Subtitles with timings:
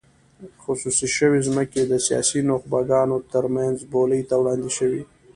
[0.63, 5.01] خصوصي شوې ځمکې د سیاسي نخبګانو ترمنځ بولۍ ته وړاندې شوې.